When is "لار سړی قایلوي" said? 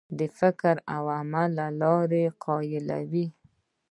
1.59-3.27